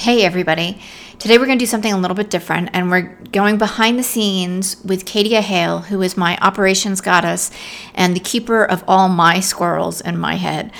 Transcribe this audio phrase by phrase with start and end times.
[0.00, 0.80] Hey, everybody.
[1.18, 4.02] Today we're going to do something a little bit different, and we're going behind the
[4.02, 7.50] scenes with Katia Hale, who is my operations goddess
[7.94, 10.72] and the keeper of all my squirrels in my head.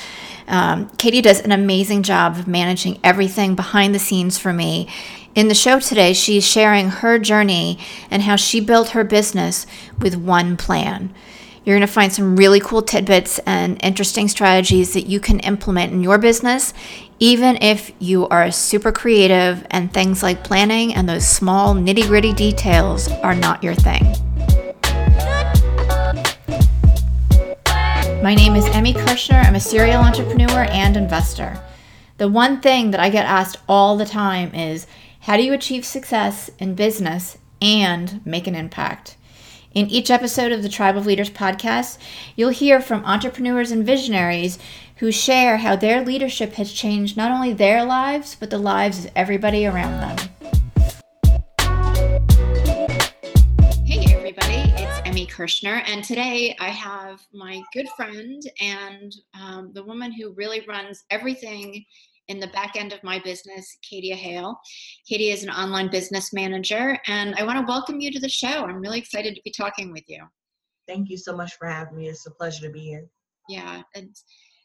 [0.48, 4.88] Um, Katie does an amazing job of managing everything behind the scenes for me.
[5.34, 7.78] In the show today, she's sharing her journey
[8.10, 9.66] and how she built her business
[9.98, 11.12] with one plan.
[11.62, 15.92] You're going to find some really cool tidbits and interesting strategies that you can implement
[15.92, 16.72] in your business,
[17.18, 22.32] even if you are super creative and things like planning and those small nitty gritty
[22.32, 24.04] details are not your thing.
[28.22, 29.36] My name is Emmy Kirschner.
[29.36, 31.62] I'm a serial entrepreneur and investor.
[32.16, 34.86] The one thing that I get asked all the time is
[35.20, 39.18] how do you achieve success in business and make an impact?
[39.72, 41.98] In each episode of the Tribe of Leaders podcast,
[42.34, 44.58] you'll hear from entrepreneurs and visionaries
[44.96, 49.12] who share how their leadership has changed not only their lives, but the lives of
[49.14, 50.16] everybody around them.
[53.86, 59.84] Hey, everybody, it's Emmy Kirschner, and today I have my good friend and um, the
[59.84, 61.84] woman who really runs everything
[62.30, 64.56] in the back end of my business, Katia Hale.
[65.06, 68.64] Katie is an online business manager, and I want to welcome you to the show.
[68.64, 70.24] I'm really excited to be talking with you.
[70.86, 72.08] Thank you so much for having me.
[72.08, 73.06] It's a pleasure to be here.
[73.48, 74.14] Yeah, and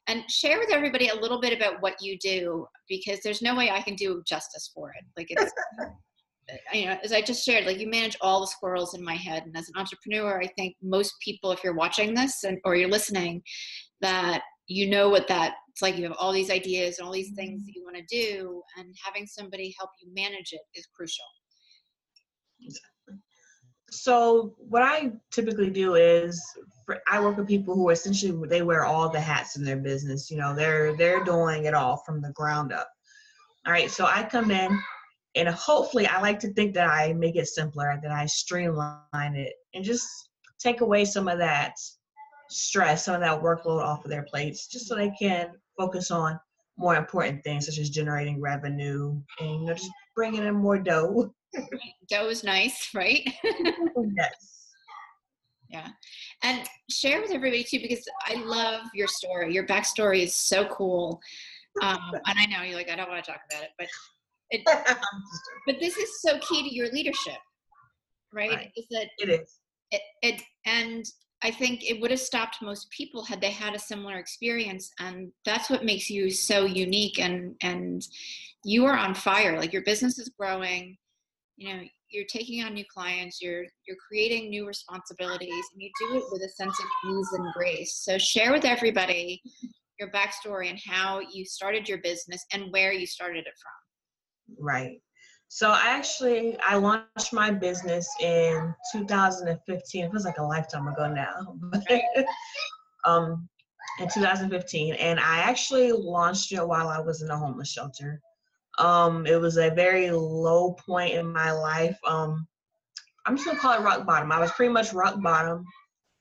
[0.07, 3.71] and share with everybody a little bit about what you do because there's no way
[3.71, 5.03] I can do justice for it.
[5.17, 5.51] Like it's
[6.73, 9.43] you know, as I just shared, like you manage all the squirrels in my head.
[9.43, 12.89] And as an entrepreneur, I think most people, if you're watching this and or you're
[12.89, 13.41] listening,
[14.01, 17.33] that you know what that it's like you have all these ideas and all these
[17.35, 17.65] things mm-hmm.
[17.65, 21.25] that you want to do and having somebody help you manage it is crucial.
[23.91, 26.41] So what i typically do is
[26.85, 30.31] for, i work with people who essentially they wear all the hats in their business
[30.31, 32.87] you know they're they're doing it all from the ground up.
[33.65, 34.79] All right so i come in
[35.35, 39.53] and hopefully i like to think that i make it simpler that i streamline it
[39.73, 40.07] and just
[40.59, 41.73] take away some of that
[42.49, 46.39] stress, some of that workload off of their plates, just so they can focus on
[46.77, 51.33] more important things such as generating revenue and you know just bringing in more dough.
[52.09, 53.21] dough is nice, right?
[54.15, 54.61] yes.
[55.69, 55.87] Yeah,
[56.43, 59.53] and share with everybody too because I love your story.
[59.53, 61.19] Your backstory is so cool,
[61.81, 63.87] um, and I know you're like I don't want to talk about it, but
[64.51, 64.61] it,
[65.65, 67.39] but this is so key to your leadership,
[68.31, 68.51] right?
[68.51, 68.71] right.
[68.75, 69.59] Is that it is.
[69.91, 71.05] It, it and
[71.45, 74.89] I think it would have stopped most people had they had a similar experience.
[74.99, 78.01] And that's what makes you so unique and and
[78.63, 79.55] you are on fire.
[79.59, 80.97] Like your business is growing,
[81.55, 86.15] you know, you're taking on new clients, you're you're creating new responsibilities, and you do
[86.15, 87.93] it with a sense of ease and grace.
[87.93, 89.39] So share with everybody
[89.99, 94.65] your backstory and how you started your business and where you started it from.
[94.65, 94.97] Right.
[95.55, 100.03] So I actually I launched my business in 2015.
[100.03, 101.55] It feels like a lifetime ago now.
[103.05, 103.47] um,
[104.01, 108.19] in 2015, and I actually launched it while I was in a homeless shelter.
[108.79, 111.97] Um, it was a very low point in my life.
[112.05, 112.45] Um,
[113.25, 114.33] I'm just gonna call it rock bottom.
[114.33, 115.63] I was pretty much rock bottom.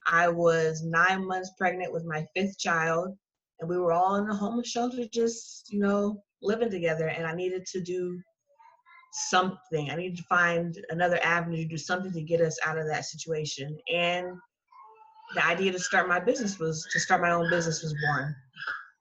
[0.06, 3.18] I was nine months pregnant with my fifth child,
[3.58, 7.08] and we were all in a homeless shelter, just you know, living together.
[7.08, 8.22] And I needed to do
[9.14, 9.90] something.
[9.90, 13.04] I need to find another avenue to do something to get us out of that
[13.04, 13.76] situation.
[13.92, 14.26] And
[15.34, 18.34] the idea to start my business was to start my own business was born.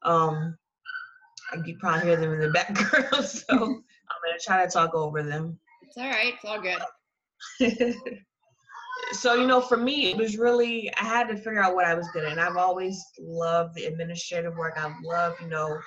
[0.04, 0.58] Um,
[1.66, 5.60] you probably hear them in the background, so I'm gonna try to talk over them.
[5.82, 6.34] It's all right.
[6.34, 6.82] It's all good.
[9.14, 11.96] so you know, for me, it was really I had to figure out what I
[11.96, 12.32] was good at.
[12.32, 14.78] And I've always loved the administrative work.
[14.78, 15.78] I've loved, you know,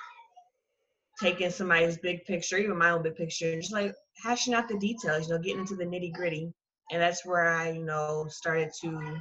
[1.19, 3.93] taking somebody's big picture, even my own big picture, just like
[4.23, 6.51] hashing out the details, you know, getting into the nitty gritty.
[6.91, 9.17] And that's where I, you know, started to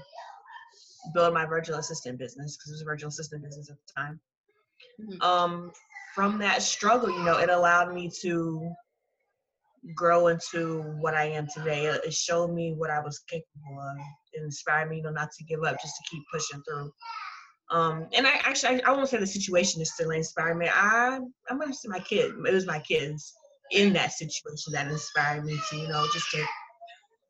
[1.14, 4.20] build my virtual assistant business because it was a virtual assistant business at the time.
[5.00, 5.22] Mm-hmm.
[5.22, 5.72] Um,
[6.14, 8.70] from that struggle, you know, it allowed me to
[9.94, 11.86] grow into what I am today.
[11.86, 13.96] It showed me what I was capable of.
[14.32, 16.90] It inspired me, you know, not to give up, just to keep pushing through.
[17.70, 20.68] Um, and I actually, I, I won't say the situation is still inspiring me.
[20.72, 21.18] I,
[21.50, 22.32] I'm gonna say my kid.
[22.46, 23.34] It was my kids
[23.72, 26.44] in that situation that inspired me to, you know, just to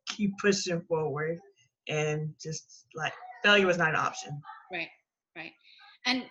[0.07, 1.39] keep pushing forward
[1.87, 3.13] and just like
[3.43, 4.41] failure was not an option.
[4.71, 4.89] Right,
[5.35, 5.51] right.
[6.05, 6.25] And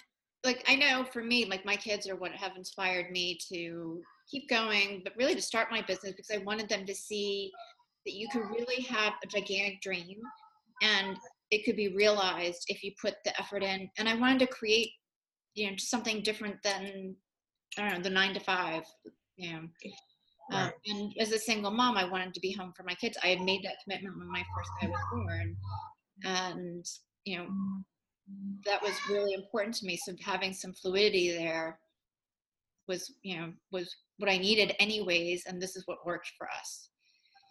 [0.44, 4.00] like I know for me, like my kids are what have inspired me to
[4.30, 7.50] keep going, but really to start my business because I wanted them to see
[8.04, 10.18] that you could really have a gigantic dream
[10.82, 11.16] and
[11.50, 13.88] it could be realized if you put the effort in.
[13.98, 14.90] And I wanted to create,
[15.54, 17.16] you know, something different than
[17.78, 18.84] I don't know, the nine to five,
[19.38, 19.60] know.
[20.52, 23.18] Um, and as a single mom, I wanted to be home for my kids.
[23.22, 25.56] I had made that commitment when my first guy was born,
[26.24, 26.84] and
[27.24, 27.48] you know
[28.64, 29.96] that was really important to me.
[29.96, 31.78] So having some fluidity there
[32.88, 36.90] was, you know, was what I needed anyways, and this is what worked for us.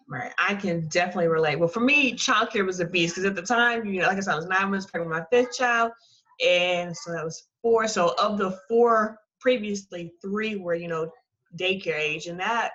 [0.08, 0.32] Right.
[0.38, 1.58] I can definitely relate.
[1.58, 4.20] Well, for me, childcare was a beast because at the time, you know, like I
[4.20, 5.90] said, I was nine months pregnant with my fifth child.
[6.46, 7.88] And so that was four.
[7.88, 11.10] So of the four previously, three were, you know,
[11.56, 12.26] daycare age.
[12.26, 12.72] And that,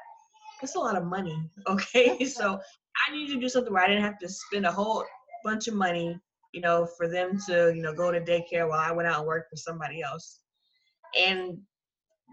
[0.59, 1.37] that's a lot of money.
[1.67, 2.25] Okay.
[2.25, 2.59] so
[3.07, 5.05] I needed to do something where I didn't have to spend a whole
[5.43, 6.19] bunch of money,
[6.53, 9.27] you know, for them to, you know, go to daycare while I went out and
[9.27, 10.39] worked for somebody else.
[11.17, 11.57] And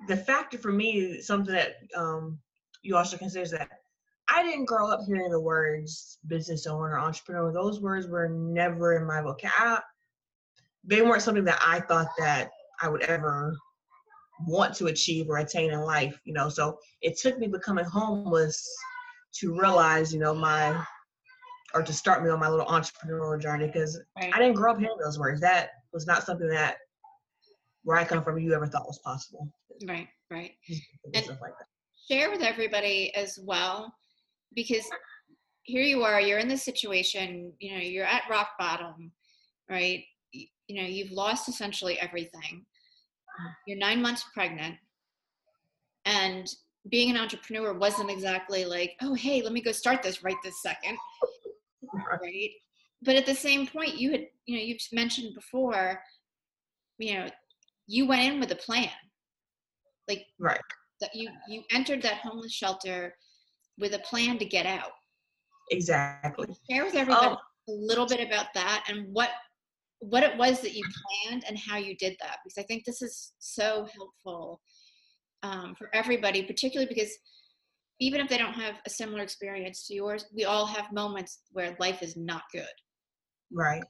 [0.06, 2.38] the factor for me, something that um,
[2.82, 3.68] you also consider is that
[4.28, 7.52] I didn't grow up hearing the words business owner, entrepreneur.
[7.52, 9.80] Those words were never in my vocabulary.
[10.84, 13.56] They weren't something that I thought that I would ever
[14.46, 16.48] want to achieve or attain in life, you know.
[16.48, 18.66] So it took me becoming homeless
[19.40, 20.84] to realize, you know, my
[21.74, 24.34] or to start me on my little entrepreneurial journey because right.
[24.34, 25.40] I didn't grow up hearing those words.
[25.40, 26.76] That was not something that
[27.84, 29.48] where I come from you ever thought was possible.
[29.86, 30.52] Right, right.
[31.14, 31.52] And like
[32.10, 33.92] share with everybody as well
[34.54, 34.84] because
[35.62, 39.12] here you are you're in this situation you know you're at rock bottom
[39.68, 42.64] right you, you know you've lost essentially everything
[43.66, 44.74] you're nine months pregnant
[46.04, 46.48] and
[46.90, 50.62] being an entrepreneur wasn't exactly like oh hey let me go start this right this
[50.62, 50.96] second
[52.22, 52.50] right
[53.02, 56.00] but at the same point you had you know you've mentioned before
[56.98, 57.28] you know
[57.86, 58.90] you went in with a plan
[60.08, 60.60] like right
[61.00, 63.14] that you you entered that homeless shelter
[63.78, 64.90] with a plan to get out.
[65.70, 66.48] Exactly.
[66.68, 66.98] Share with oh.
[66.98, 67.72] everybody oh.
[67.72, 69.30] a little bit about that and what
[70.00, 70.84] what it was that you
[71.26, 74.60] planned and how you did that because I think this is so helpful
[75.42, 77.12] um, for everybody, particularly because
[78.00, 81.76] even if they don't have a similar experience to yours, we all have moments where
[81.80, 82.66] life is not good.
[83.52, 83.82] Right.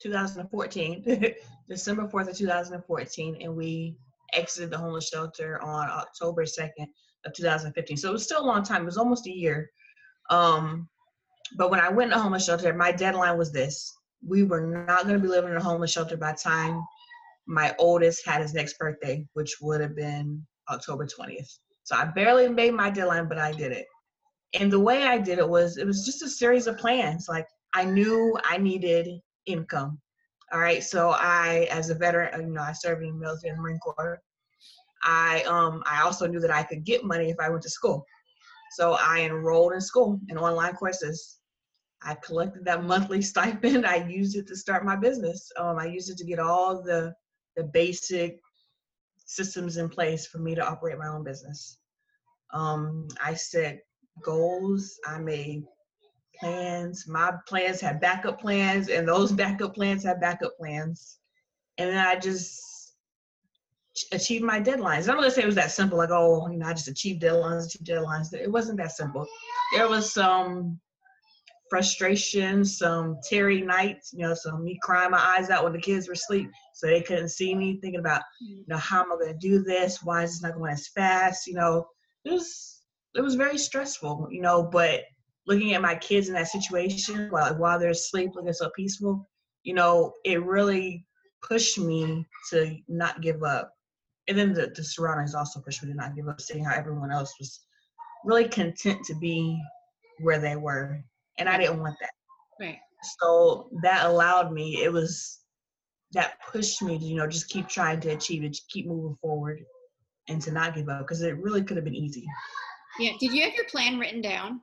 [0.00, 1.34] 2014,
[1.68, 3.96] December 4th of 2014, and we
[4.34, 6.86] exited the homeless shelter on October 2nd
[7.24, 7.96] of 2015.
[7.96, 8.82] So it was still a long time.
[8.82, 9.70] It was almost a year.
[10.30, 10.88] Um,
[11.56, 13.92] but when I went to homeless shelter, my deadline was this:
[14.26, 16.82] we were not going to be living in a homeless shelter by time
[17.48, 21.58] my oldest had his next birthday, which would have been October 20th.
[21.82, 23.86] So I barely made my deadline, but I did it.
[24.52, 27.26] And the way I did it was it was just a series of plans.
[27.28, 29.98] Like I knew I needed income.
[30.52, 30.82] All right.
[30.82, 34.20] So I, as a veteran, you know, I served in the military and Marine Corps.
[35.02, 38.04] I um I also knew that I could get money if I went to school.
[38.72, 41.37] So I enrolled in school in online courses.
[42.02, 43.86] I collected that monthly stipend.
[43.86, 45.50] I used it to start my business.
[45.58, 47.14] Um, I used it to get all the
[47.56, 48.38] the basic
[49.24, 51.78] systems in place for me to operate my own business.
[52.52, 53.80] Um, I set
[54.22, 54.98] goals.
[55.06, 55.64] I made
[56.38, 57.06] plans.
[57.08, 61.18] My plans had backup plans, and those backup plans had backup plans.
[61.78, 62.62] And then I just
[64.12, 65.08] achieved my deadlines.
[65.08, 67.22] I'm not gonna say it was that simple, like, oh, you know, I just achieved
[67.22, 68.32] deadlines, achieved deadlines.
[68.32, 69.26] It wasn't that simple.
[69.74, 70.80] There was some
[71.70, 76.08] frustration, some teary nights, you know, some me crying my eyes out when the kids
[76.08, 79.38] were asleep so they couldn't see me, thinking about, you know, how am I gonna
[79.38, 80.02] do this?
[80.02, 81.46] Why is this not going as fast?
[81.46, 81.86] You know,
[82.24, 82.82] it was
[83.14, 85.02] it was very stressful, you know, but
[85.46, 89.28] looking at my kids in that situation while while they're asleep, looking so peaceful,
[89.62, 91.06] you know, it really
[91.46, 93.72] pushed me to not give up
[94.28, 97.10] and then the, the surroundings also pushed me to not give up, seeing how everyone
[97.10, 97.60] else was
[98.24, 99.58] really content to be
[100.20, 101.02] where they were.
[101.38, 102.10] And I didn't want that.
[102.60, 102.78] Right.
[103.20, 105.40] So that allowed me, it was
[106.12, 109.60] that pushed me to, you know, just keep trying to achieve it, keep moving forward
[110.28, 112.24] and to not give up because it really could have been easy.
[112.98, 113.12] Yeah.
[113.20, 114.60] Did you have your plan written down?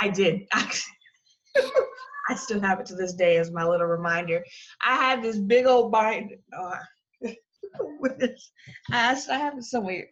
[0.00, 0.42] I did.
[0.52, 4.44] I still have it to this day as my little reminder.
[4.84, 6.32] I had this big old bind.
[6.56, 6.76] Uh,
[8.00, 8.52] with this.
[8.90, 10.06] I, I have it somewhere.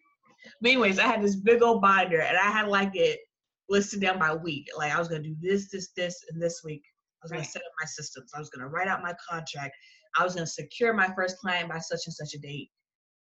[0.61, 3.21] But anyways, I had this big old binder and I had like it
[3.69, 4.69] listed down by week.
[4.77, 6.83] Like I was gonna do this, this, this, and this week.
[7.23, 8.33] I was gonna set up my systems.
[8.35, 9.75] I was gonna write out my contract.
[10.19, 12.71] I was gonna secure my first client by such and such a date.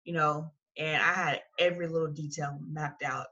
[0.04, 3.28] You know, and I had every little detail mapped out.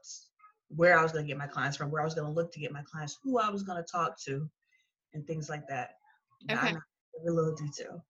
[0.68, 2.52] where I was going to get my clients from, where I was going to look
[2.52, 4.48] to get my clients, who I was going to talk to,
[5.12, 5.90] and things like that.
[6.50, 6.74] Okay.
[7.20, 8.04] Every little detail.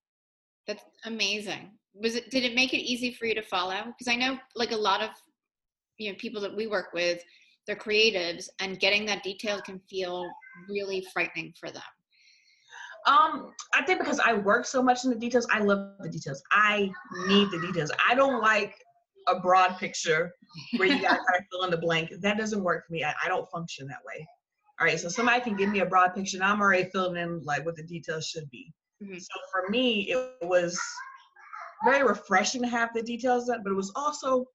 [0.66, 1.73] That's amazing.
[1.94, 2.30] Was it?
[2.30, 3.84] Did it make it easy for you to follow?
[3.87, 5.11] Because I know, like a lot of
[5.99, 7.23] you know people that we work with,
[7.66, 10.28] they're creatives, and getting that detail can feel
[10.68, 11.83] really frightening for them.
[13.06, 16.42] Um, I think because I work so much in the details, I love the details.
[16.50, 16.90] I
[17.26, 17.90] need the details.
[18.09, 18.75] I don't like
[19.28, 20.33] a broad picture
[20.76, 22.11] where you gotta fill in the blank.
[22.21, 23.04] That doesn't work for me.
[23.04, 24.26] I, I don't function that way.
[24.80, 27.42] All right, so somebody can give me a broad picture, and I'm already filling in
[27.44, 28.73] like what the details should be.
[29.02, 29.18] Mm-hmm.
[29.18, 30.78] So for me, it was
[31.85, 34.47] very refreshing to have the details done but it was also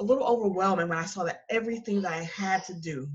[0.00, 3.08] a little overwhelming when I saw that everything that I had to do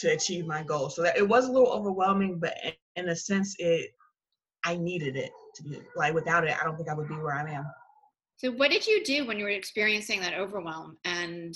[0.00, 0.88] to achieve my goal.
[0.88, 2.54] So that it was a little overwhelming, but
[2.96, 3.90] in a sense, it
[4.64, 7.34] I needed it to be like without it, I don't think I would be where
[7.34, 7.66] I am.
[8.36, 11.54] So what did you do when you were experiencing that overwhelm and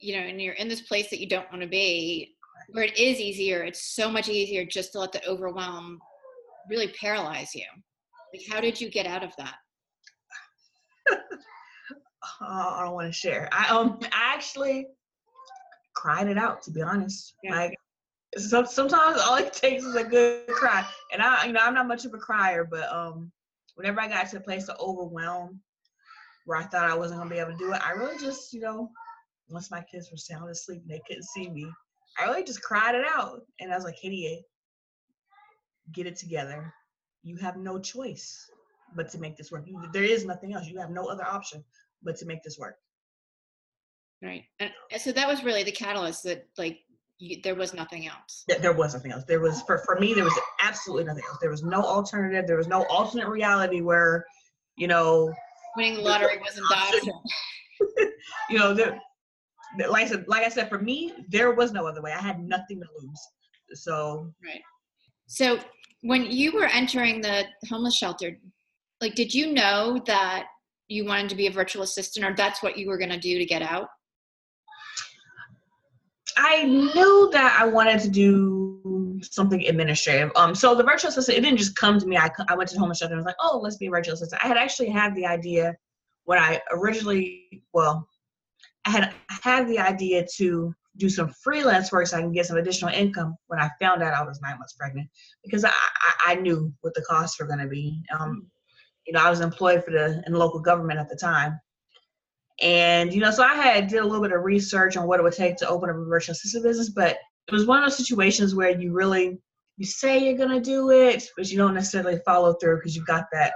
[0.00, 2.34] you know, and you're in this place that you don't want to be,
[2.70, 5.98] where it is easier, it's so much easier just to let the overwhelm
[6.68, 7.64] really paralyze you.
[8.32, 9.54] Like how did you get out of that?
[12.40, 13.48] Uh, I don't want to share.
[13.52, 14.88] I um I actually
[15.94, 17.34] cried it out to be honest.
[17.42, 17.54] Yeah.
[17.54, 17.74] Like
[18.36, 20.86] so, sometimes all it takes is a good cry.
[21.12, 23.30] And I you know I'm not much of a crier, but um
[23.74, 25.60] whenever I got to a place of overwhelm
[26.46, 28.60] where I thought I wasn't gonna be able to do it, I really just, you
[28.60, 28.90] know,
[29.48, 31.66] once my kids were sound asleep and they couldn't see me,
[32.18, 33.40] I really just cried it out.
[33.60, 34.44] And I was like, Katie,
[35.92, 36.72] get it together.
[37.22, 38.50] You have no choice
[38.94, 39.64] but to make this work.
[39.66, 40.68] You, there is nothing else.
[40.68, 41.64] You have no other option
[42.04, 42.76] but to make this work.
[44.22, 44.44] Right.
[44.60, 46.78] And so that was really the catalyst that like
[47.18, 48.44] you, there was nothing else.
[48.48, 49.24] Yeah, there was nothing else.
[49.24, 51.38] There was for for me there was absolutely nothing else.
[51.40, 52.46] There was no alternative.
[52.46, 54.24] There was no alternate reality where,
[54.76, 55.32] you know,
[55.76, 57.12] winning the lottery wasn't the option.
[58.50, 58.98] you know, there,
[59.88, 62.12] like I said, like I said, for me, there was no other way.
[62.12, 63.20] I had nothing to lose.
[63.74, 64.60] So right.
[65.26, 65.58] So
[66.02, 68.38] when you were entering the homeless shelter,
[69.00, 70.46] like, did you know that
[70.88, 73.38] you wanted to be a virtual assistant, or that's what you were going to do
[73.38, 73.88] to get out?
[76.36, 80.32] I knew that I wanted to do something administrative.
[80.36, 82.16] Um, so the virtual assistant, it didn't just come to me.
[82.16, 84.44] I, I went to homeless shelter and was like, oh, let's be a virtual assistant.
[84.44, 85.74] I had actually had the idea
[86.24, 88.08] when I originally, well,
[88.84, 92.56] I had had the idea to do some freelance work so I can get some
[92.56, 95.08] additional income when I found out I was nine months pregnant
[95.42, 98.00] because I, I, I knew what the costs were going to be.
[98.18, 98.46] Um,
[99.06, 101.60] you know, I was employed for the in local government at the time.
[102.60, 105.24] And, you know, so I had did a little bit of research on what it
[105.24, 107.16] would take to open a virtual assistant business, but
[107.48, 109.38] it was one of those situations where you really
[109.76, 113.24] you say you're gonna do it, but you don't necessarily follow through because you've got
[113.32, 113.52] that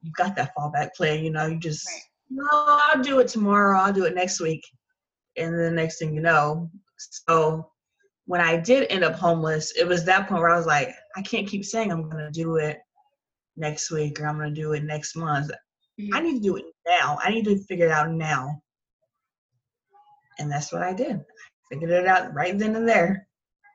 [0.00, 3.78] you've got that fallback plan, you know, you just right no, I'll do it tomorrow.
[3.78, 4.66] I'll do it next week.
[5.36, 7.70] And the next thing you know, so
[8.26, 11.22] when I did end up homeless, it was that point where I was like, I
[11.22, 12.78] can't keep saying I'm going to do it
[13.56, 15.50] next week or I'm going to do it next month.
[16.00, 16.14] Mm-hmm.
[16.14, 17.18] I need to do it now.
[17.22, 18.60] I need to figure it out now.
[20.38, 21.16] And that's what I did.
[21.16, 23.28] I figured it out right then and there.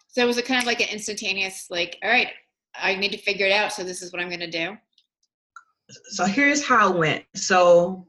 [0.08, 2.30] So was it kind of like an instantaneous, like, all right,
[2.76, 3.72] I need to figure it out.
[3.72, 4.76] So this is what I'm going to do?
[6.10, 7.24] So here's how it went.
[7.36, 8.08] So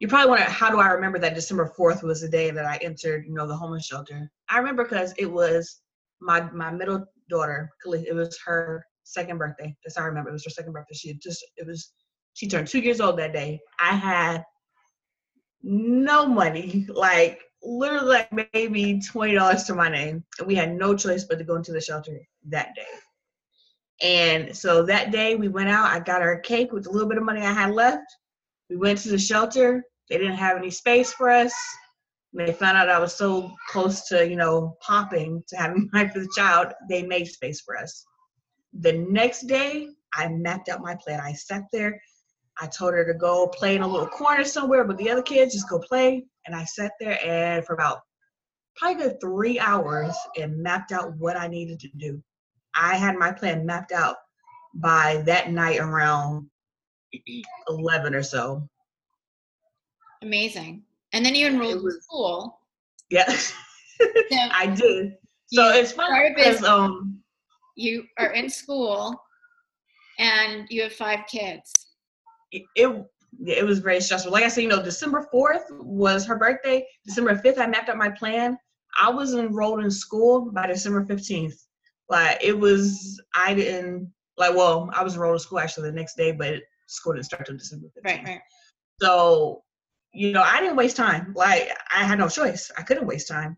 [0.00, 2.78] you probably wonder how do I remember that December 4th was the day that I
[2.78, 4.30] entered, you know, the homeless shelter.
[4.48, 5.82] I remember because it was
[6.20, 9.74] my my middle daughter, it was her second birthday.
[9.84, 10.30] That's how I remember.
[10.30, 10.94] It was her second birthday.
[10.94, 11.92] She just it was
[12.34, 13.60] she turned two years old that day.
[13.78, 14.44] I had
[15.62, 20.24] no money, like literally like maybe twenty dollars to my name.
[20.38, 22.82] And we had no choice but to go into the shelter that day.
[24.02, 27.08] And so that day we went out, I got her a cake with a little
[27.08, 28.04] bit of money I had left.
[28.70, 31.54] We went to the shelter they didn't have any space for us.
[32.32, 36.08] When they found out I was so close to, you know, popping to having my
[36.08, 38.04] for the child, they made space for us.
[38.72, 41.20] The next day, I mapped out my plan.
[41.20, 42.00] I sat there.
[42.60, 45.54] I told her to go play in a little corner somewhere with the other kids,
[45.54, 46.26] just go play.
[46.46, 48.00] And I sat there and for about
[48.76, 52.22] probably good three hours and mapped out what I needed to do.
[52.74, 54.16] I had my plan mapped out
[54.74, 56.48] by that night around
[57.68, 58.68] 11 or so.
[60.22, 60.82] Amazing.
[61.12, 62.60] And then you enrolled was, in school.
[63.10, 63.54] Yeah, so
[64.32, 65.16] I did.
[65.46, 67.20] So it's funny because um,
[67.80, 69.20] you are in school
[70.18, 71.72] and you have five kids.
[72.52, 73.06] It, it
[73.46, 74.32] it was very stressful.
[74.32, 76.84] Like I said, you know, December 4th was her birthday.
[77.06, 78.58] December 5th, I mapped out my plan.
[78.98, 81.54] I was enrolled in school by December 15th.
[82.08, 84.54] Like it was, I didn't like.
[84.54, 87.56] Well, I was enrolled in school actually the next day, but school didn't start till
[87.56, 88.04] December 15th.
[88.04, 88.40] Right, right.
[89.00, 89.62] So
[90.12, 91.32] you know, I didn't waste time.
[91.36, 92.70] Like I had no choice.
[92.76, 93.56] I couldn't waste time.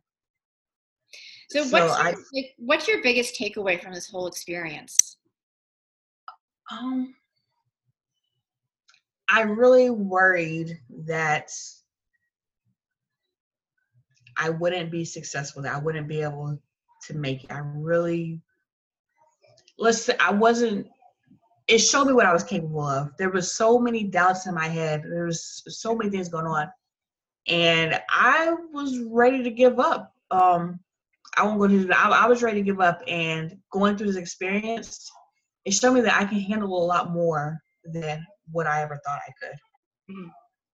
[1.52, 5.18] So, so what's, I, your, like, what's your biggest takeaway from this whole experience?
[6.70, 7.14] Um,
[9.28, 11.50] I really worried that
[14.38, 16.58] I wouldn't be successful, that I wouldn't be able
[17.06, 17.52] to make it.
[17.52, 18.40] I really,
[19.78, 20.88] let's say, I wasn't,
[21.68, 23.10] it showed me what I was capable of.
[23.18, 25.02] There was so many doubts in my head.
[25.04, 26.68] There was so many things going on.
[27.46, 30.14] And I was ready to give up.
[30.30, 30.80] Um,
[31.36, 33.00] I won't go to, I, I was ready to give up.
[33.06, 35.10] And going through this experience,
[35.64, 39.20] it showed me that I can handle a lot more than what I ever thought
[39.26, 40.14] I could.
[40.14, 40.28] Mm-hmm.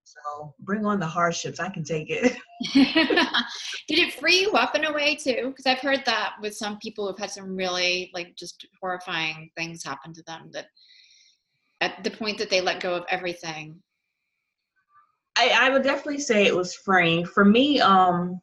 [0.04, 1.60] So bring on the hardships.
[1.60, 2.36] I can take it.
[2.72, 5.48] Did it free you up in a way too?
[5.48, 9.84] Because I've heard that with some people who've had some really like just horrifying things
[9.84, 10.66] happen to them that
[11.80, 13.80] at the point that they let go of everything.
[15.36, 17.24] I, I would definitely say it was freeing.
[17.24, 18.40] For me, um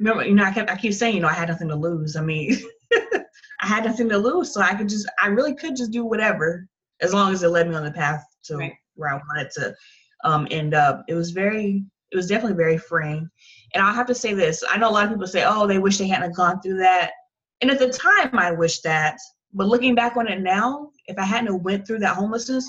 [0.00, 2.16] remember, you know, I kept I keep saying, you know, I had nothing to lose.
[2.16, 2.56] I mean
[2.92, 6.66] I had nothing to lose, so I could just I really could just do whatever
[7.00, 8.72] as long as it led me on the path to right.
[8.94, 9.74] where I wanted to
[10.24, 11.04] um, end up.
[11.08, 13.28] It was very, it was definitely very freeing.
[13.74, 15.78] And I'll have to say this: I know a lot of people say, "Oh, they
[15.78, 17.12] wish they hadn't gone through that,"
[17.60, 19.18] and at the time, I wish that.
[19.52, 22.68] But looking back on it now, if I hadn't went through that homelessness,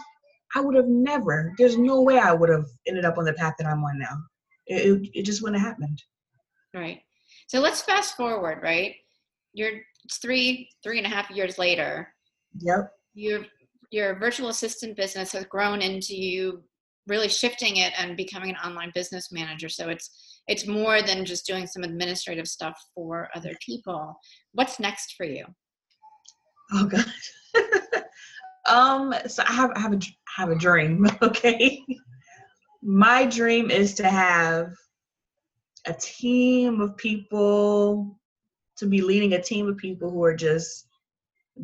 [0.55, 1.53] I would have never.
[1.57, 4.17] There's no way I would have ended up on the path that I'm on now.
[4.67, 6.01] It, it, it just wouldn't have happened.
[6.73, 7.01] Right.
[7.51, 8.59] So let's fast forward.
[8.63, 8.95] Right.
[9.53, 9.71] You're
[10.05, 12.07] it's three, three and a half years later.
[12.59, 12.93] Yep.
[13.13, 13.45] You're
[13.91, 16.63] your virtual assistant business has grown into you
[17.07, 21.45] really shifting it and becoming an online business manager so it's it's more than just
[21.45, 24.15] doing some administrative stuff for other people
[24.53, 25.43] what's next for you
[26.73, 28.03] oh god
[28.69, 29.99] um so i have I have a
[30.37, 31.83] have a dream okay
[32.81, 34.71] my dream is to have
[35.85, 38.17] a team of people
[38.77, 40.87] to be leading a team of people who are just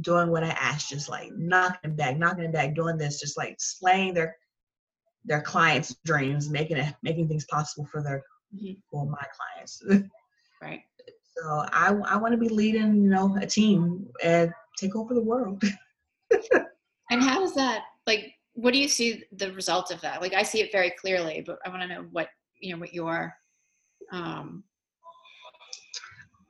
[0.02, 4.14] doing what I asked, just like knocking back, knocking back, doing this, just like slaying
[4.14, 4.36] their
[5.26, 8.24] their clients' dreams, making it making things possible for their
[8.56, 8.74] mm-hmm.
[8.90, 9.84] for my clients.
[10.62, 10.82] right.
[11.36, 15.24] So I I want to be leading, you know, a team and take over the
[15.24, 15.62] world.
[17.10, 20.22] and how does that like what do you see the result of that?
[20.22, 22.94] Like I see it very clearly, but I want to know what you know what
[22.94, 23.34] your
[24.12, 24.64] um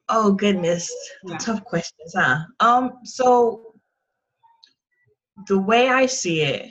[0.10, 0.90] Oh goodness,
[1.26, 1.38] yeah.
[1.38, 2.40] tough questions, huh?
[2.62, 3.74] Um, so
[5.48, 6.70] the way I see it,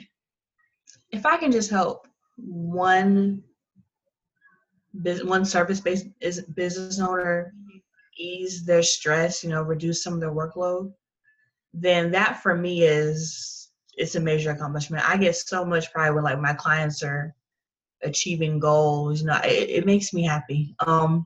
[1.11, 3.43] if I can just help one
[5.23, 6.07] one service based
[6.55, 7.53] business owner
[8.17, 10.91] ease their stress, you know, reduce some of their workload,
[11.73, 15.07] then that for me is it's a major accomplishment.
[15.07, 17.35] I get so much pride when like my clients are
[18.03, 19.21] achieving goals.
[19.21, 20.75] You know, it, it makes me happy.
[20.85, 21.25] Um,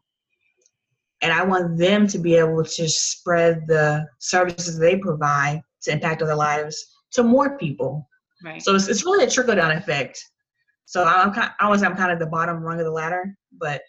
[1.21, 6.21] and I want them to be able to spread the services they provide to impact
[6.21, 8.07] other lives to more people.
[8.43, 8.61] Right.
[8.61, 10.23] So it's, it's really a trickle down effect.
[10.85, 13.81] So I'm kind, I was I'm kind of the bottom rung of the ladder, but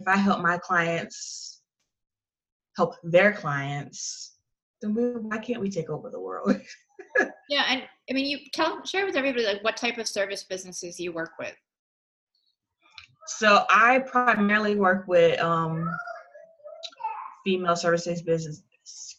[0.00, 1.60] if I help my clients
[2.76, 4.34] help their clients,
[4.82, 6.60] then we, why can't we take over the world?
[7.48, 10.98] yeah, and I mean, you tell share with everybody like what type of service businesses
[10.98, 11.54] you work with.
[13.26, 15.88] So I primarily work with um,
[17.44, 18.62] female service-based business,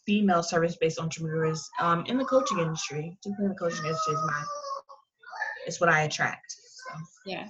[0.06, 3.16] female service-based entrepreneurs um, in the coaching industry.
[3.24, 4.44] In the coaching industry is my,
[5.66, 6.52] it's what I attract.
[6.52, 6.98] So.
[7.26, 7.48] Yeah,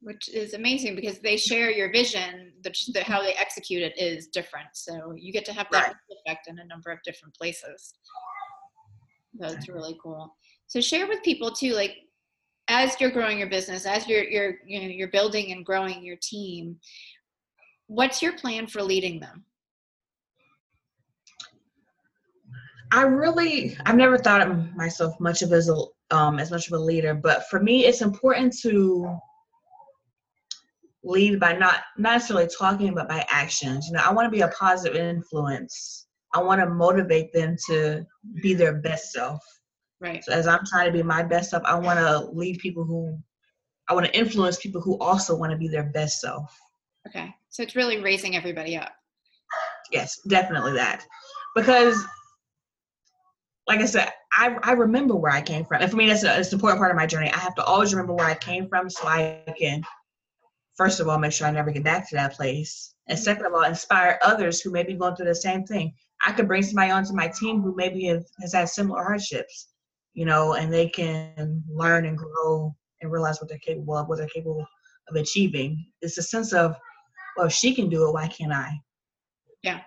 [0.00, 2.52] which is amazing because they share your vision.
[2.62, 5.96] The, the how they execute it is different, so you get to have that right.
[6.26, 7.94] effect in a number of different places.
[9.38, 10.36] That's really cool.
[10.66, 11.96] So share with people too, like
[12.68, 16.16] as you're growing your business, as you're you're you know you're building and growing your
[16.22, 16.78] team.
[17.86, 19.44] What's your plan for leading them?
[22.92, 25.82] I really, I've never thought of myself much of as a
[26.14, 29.16] um, as much of a leader, but for me, it's important to
[31.02, 33.86] lead by not not necessarily talking, but by actions.
[33.86, 36.06] You know, I want to be a positive influence.
[36.34, 38.04] I want to motivate them to
[38.42, 39.42] be their best self.
[40.02, 40.24] Right.
[40.24, 43.16] So as I'm trying to be my best self, I want to lead people who,
[43.88, 46.58] I want to influence people who also want to be their best self.
[47.06, 47.32] Okay.
[47.50, 48.90] So it's really raising everybody up.
[49.92, 51.04] Yes, definitely that.
[51.54, 52.04] Because
[53.68, 55.82] like I said, I, I remember where I came from.
[55.82, 57.30] And for me, that's, a, that's an important part of my journey.
[57.30, 59.84] I have to always remember where I came from so I can,
[60.74, 62.94] first of all, make sure I never get back to that place.
[63.06, 63.24] And mm-hmm.
[63.24, 65.94] second of all, inspire others who may be going through the same thing.
[66.24, 69.68] I could bring somebody onto my team who maybe have, has had similar hardships,
[70.14, 74.18] you know, and they can learn and grow and realize what they're capable of, what
[74.18, 74.66] they're capable
[75.08, 75.84] of achieving.
[76.00, 76.76] It's a sense of,
[77.36, 78.70] well, if she can do it, why can't I?
[79.62, 79.80] Yeah.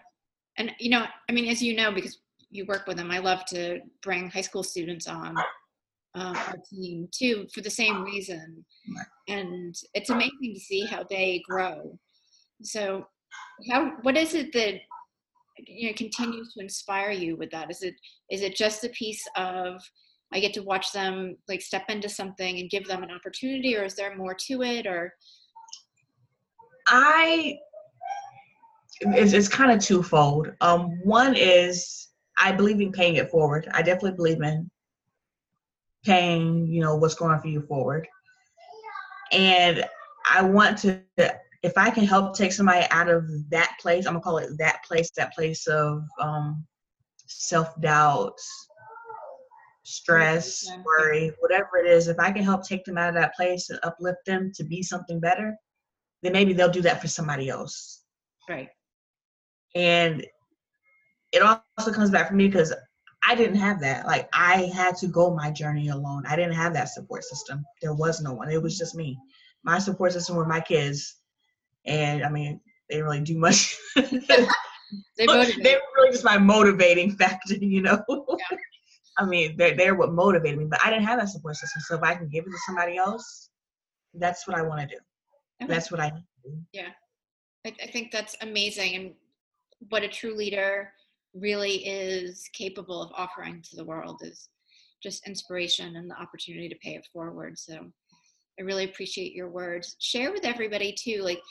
[0.58, 3.46] And, you know, I mean, as you know, because you work with them, I love
[3.48, 5.36] to bring high school students on
[6.16, 8.66] um, our team too for the same reason.
[9.28, 11.98] And it's amazing to see how they grow.
[12.64, 13.06] So,
[13.70, 14.76] how what is it that
[15.58, 17.70] you know continues to inspire you with that?
[17.70, 17.96] Is it
[18.32, 19.82] is it just a piece of
[20.36, 23.86] I get to watch them like step into something and give them an opportunity, or
[23.86, 24.86] is there more to it?
[24.86, 25.14] Or
[26.90, 27.58] I
[29.00, 30.52] it's, it's kind of twofold.
[30.60, 33.70] Um, one is I believe in paying it forward.
[33.74, 34.70] I definitely believe in
[36.04, 38.06] paying, you know, what's going on for you forward.
[39.32, 39.86] And
[40.30, 41.02] I want to,
[41.64, 44.84] if I can help take somebody out of that place, I'm gonna call it that
[44.86, 46.66] place, that place of um,
[47.26, 48.38] self doubt,
[49.86, 52.08] stress, worry, whatever it is.
[52.08, 54.82] If I can help take them out of that place and uplift them to be
[54.82, 55.56] something better,
[56.24, 58.02] then maybe they'll do that for somebody else.
[58.50, 58.70] Right.
[59.76, 60.26] And
[61.32, 62.74] it also comes back for me because
[63.28, 64.08] I didn't have that.
[64.08, 66.24] Like I had to go my journey alone.
[66.28, 67.64] I didn't have that support system.
[67.82, 68.50] There was no one.
[68.50, 69.18] It was just me.
[69.64, 71.16] My support system were my kids,
[71.86, 73.76] and I mean they didn't really do much.
[73.96, 74.12] they,
[75.18, 78.04] they were really just my motivating factor, you know.
[78.08, 78.58] Yeah.
[79.18, 81.82] I mean, they're they're what motivated me, but I didn't have that support system.
[81.82, 83.50] So if I can give it to somebody else,
[84.14, 85.02] that's what I want to do.
[85.64, 85.74] Okay.
[85.74, 86.10] That's what I.
[86.10, 86.58] Do.
[86.74, 86.90] Yeah,
[87.66, 89.14] I, I think that's amazing, and
[89.90, 90.92] what a true leader
[91.34, 94.50] really is capable of offering to the world is
[95.04, 97.58] just inspiration and the opportunity to pay it forward.
[97.60, 97.92] So
[98.60, 99.96] I really appreciate your words.
[100.00, 101.42] Share with everybody too, like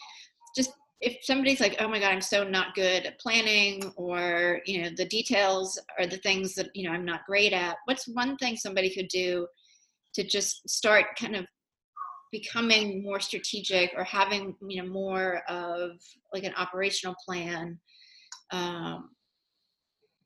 [0.57, 0.71] just
[1.05, 4.91] if somebody's like, oh my God, I'm so not good at planning or, you know,
[4.97, 7.77] the details are the things that, you know, I'm not great at.
[7.85, 9.47] What's one thing somebody could do
[10.15, 11.47] to just start kind of
[12.33, 15.91] becoming more strategic or having, you know, more of
[16.33, 17.79] like an operational plan
[18.51, 19.11] um,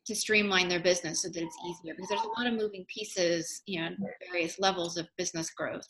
[0.08, 3.60] to streamline their business so that it's easier because there's a lot of moving pieces
[3.66, 3.90] you know
[4.32, 5.86] various levels of business growth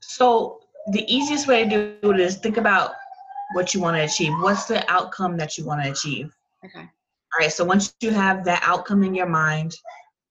[0.00, 0.60] so
[0.92, 2.90] the easiest way to do it is think about
[3.52, 7.40] what you want to achieve what's the outcome that you want to achieve okay all
[7.40, 9.74] right so once you have that outcome in your mind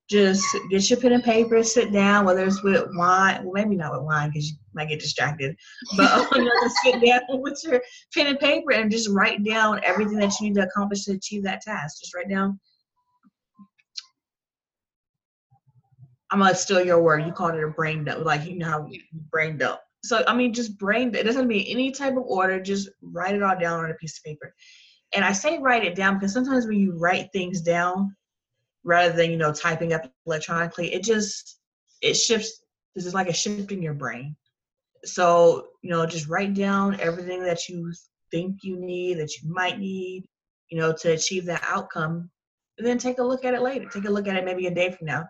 [0.09, 3.93] just get your pen and paper, sit down, whether it's with wine, well, maybe not
[3.93, 5.55] with wine because you might get distracted,
[5.97, 7.81] but you know, just sit down with your
[8.13, 11.43] pen and paper and just write down everything that you need to accomplish to achieve
[11.43, 11.99] that task.
[12.01, 12.59] Just write down.
[16.31, 17.25] I'm gonna steal your word.
[17.25, 18.89] You called it a brain dump, like you know how
[19.31, 19.79] brain dump.
[20.03, 21.13] So I mean, just brain.
[21.15, 22.61] It doesn't mean any type of order.
[22.61, 24.53] Just write it all down on a piece of paper.
[25.15, 28.15] And I say write it down because sometimes when you write things down,
[28.83, 31.59] rather than you know typing up electronically it just
[32.01, 32.63] it shifts
[32.95, 34.35] this is like a shift in your brain
[35.03, 37.91] so you know just write down everything that you
[38.31, 40.25] think you need that you might need
[40.69, 42.29] you know to achieve that outcome
[42.77, 44.73] and then take a look at it later take a look at it maybe a
[44.73, 45.23] day from now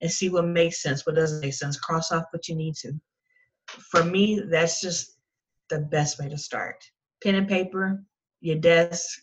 [0.00, 2.92] and see what makes sense what doesn't make sense cross off what you need to
[3.66, 5.16] for me that's just
[5.70, 6.76] the best way to start
[7.22, 8.02] pen and paper
[8.40, 9.20] your desk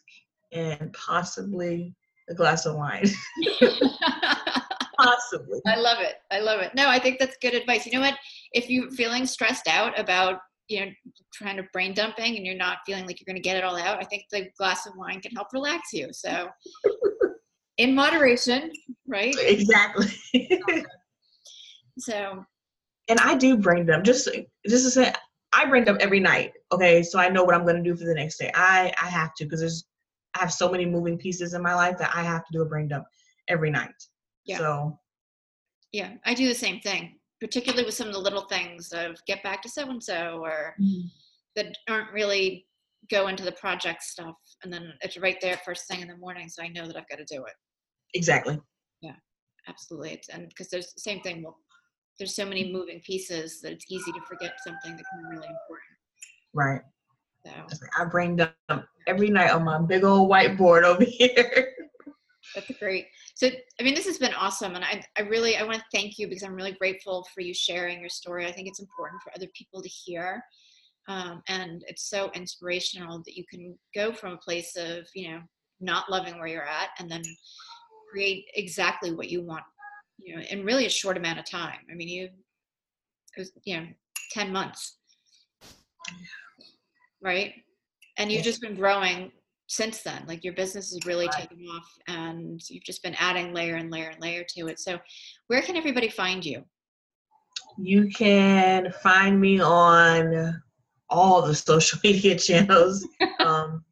[0.51, 1.95] and possibly
[2.29, 3.05] a glass of wine.
[4.97, 5.59] Possibly.
[5.65, 6.15] I love it.
[6.29, 6.75] I love it.
[6.75, 7.85] No, I think that's good advice.
[7.85, 8.17] You know what?
[8.53, 10.91] If you're feeling stressed out about, you know,
[11.33, 13.77] trying to brain dumping and you're not feeling like you're going to get it all
[13.77, 16.09] out, I think the glass of wine can help relax you.
[16.11, 16.49] So,
[17.77, 18.71] in moderation,
[19.07, 19.35] right?
[19.39, 20.13] Exactly.
[21.97, 22.45] so,
[23.07, 24.05] and I do brain dump.
[24.05, 24.29] Just,
[24.67, 25.13] just to say,
[25.53, 26.53] I brain dump every night.
[26.71, 28.51] Okay, so I know what I'm going to do for the next day.
[28.55, 29.85] I I have to because there's
[30.35, 32.65] I have so many moving pieces in my life that I have to do a
[32.65, 33.05] brain dump
[33.47, 33.89] every night.
[34.45, 34.57] Yeah.
[34.57, 34.99] So
[35.91, 39.43] yeah, I do the same thing, particularly with some of the little things of get
[39.43, 41.07] back to so and so or mm-hmm.
[41.57, 42.65] that aren't really
[43.09, 46.47] go into the project stuff and then it's right there first thing in the morning
[46.47, 47.53] so I know that I've got to do it.
[48.13, 48.59] Exactly.
[49.01, 49.15] Yeah.
[49.67, 50.11] Absolutely.
[50.11, 51.57] It's, and because there's the same thing well
[52.21, 55.47] there's so many moving pieces that it's easy to forget something that can be really
[55.47, 55.97] important.
[56.53, 56.81] Right.
[57.43, 61.73] So I brain dump every night on my big old whiteboard over here.
[62.53, 63.07] That's great.
[63.33, 64.75] So, I mean, this has been awesome.
[64.75, 67.55] And I, I really, I want to thank you because I'm really grateful for you
[67.55, 68.45] sharing your story.
[68.45, 70.43] I think it's important for other people to hear.
[71.07, 75.39] Um, and it's so inspirational that you can go from a place of, you know,
[75.79, 77.23] not loving where you're at and then
[78.11, 79.63] create exactly what you want,
[80.23, 81.79] you know, in really a short amount of time.
[81.91, 83.87] I mean, you, it was, you know,
[84.33, 84.97] 10 months
[87.21, 87.53] right?
[88.17, 89.31] And you've just been growing
[89.67, 90.23] since then.
[90.27, 91.47] Like your business has really right.
[91.49, 94.79] taken off and you've just been adding layer and layer and layer to it.
[94.79, 94.99] So,
[95.47, 96.63] where can everybody find you?
[97.77, 100.61] You can find me on
[101.09, 103.07] all the social media channels.
[103.39, 103.83] um,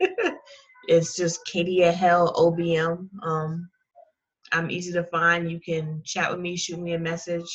[0.88, 3.08] it's just Katia Hale OBM.
[3.22, 3.70] Um,
[4.52, 5.50] I'm easy to find.
[5.50, 7.48] You can chat with me, shoot me a message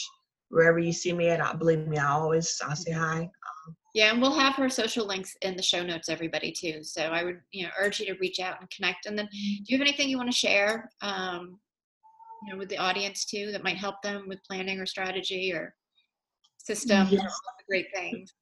[0.49, 1.41] wherever you see me at.
[1.41, 3.29] I believe me, I always I'll say hi.
[3.93, 6.84] Yeah, and we'll have her social links in the show notes, everybody too.
[6.84, 9.05] So I would, you know, urge you to reach out and connect.
[9.05, 11.58] And then, do you have anything you want to share, um,
[12.45, 15.73] you know, with the audience too that might help them with planning or strategy or
[16.58, 17.08] system?
[17.10, 17.34] Yes.
[17.69, 18.34] great things.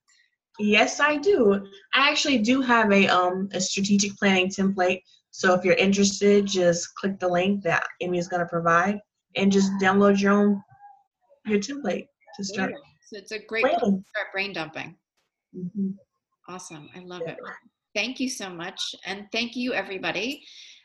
[0.60, 1.54] Yes, I do.
[1.94, 5.02] I actually do have a um a strategic planning template.
[5.34, 9.00] So if you're interested, just click the link that Amy is going to provide
[9.36, 10.64] and just download your own
[11.48, 12.72] your template to start.
[13.02, 14.96] So it's a great place to start brain dumping.
[15.58, 15.90] Mm-hmm.
[16.48, 16.88] Awesome.
[16.96, 17.38] I love it.
[17.96, 18.96] Thank you so much.
[19.06, 20.44] And thank you, everybody.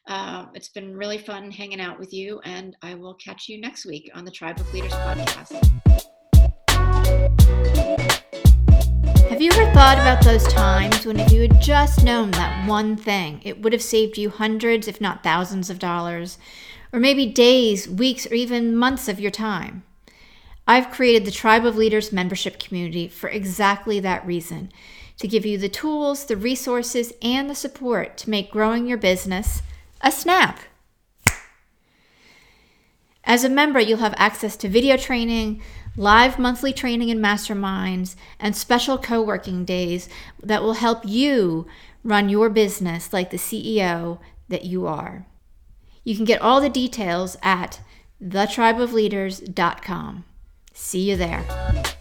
[0.08, 3.84] Uh, it's been really fun hanging out with you, and I will catch you next
[3.84, 5.97] week on the Tribe of Leaders podcast.
[9.59, 13.61] Ever thought about those times when, if you had just known that one thing, it
[13.61, 16.38] would have saved you hundreds, if not thousands, of dollars,
[16.92, 19.83] or maybe days, weeks, or even months of your time?
[20.68, 24.71] I've created the Tribe of Leaders membership community for exactly that reason
[25.18, 29.62] to give you the tools, the resources, and the support to make growing your business
[30.01, 30.61] a snap.
[33.25, 35.61] As a member, you'll have access to video training,
[35.98, 40.08] live monthly training and masterminds, and special co working days
[40.42, 41.66] that will help you
[42.02, 45.26] run your business like the CEO that you are.
[46.04, 47.80] You can get all the details at
[48.22, 50.24] thetribeofleaders.com.
[50.72, 51.94] See you there.